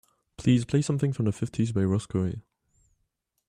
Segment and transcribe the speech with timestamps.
[0.35, 2.33] Please play something from the fifties by Roscoe